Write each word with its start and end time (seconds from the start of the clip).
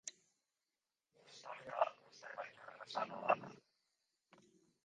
Istorioa 1.31 1.85
uste 2.13 2.33
baino 2.39 2.67
errazagoa 2.73 3.39
da. 3.45 3.55